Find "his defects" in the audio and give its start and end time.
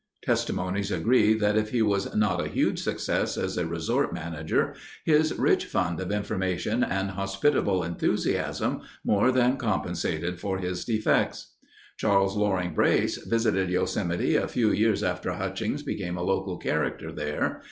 10.57-11.53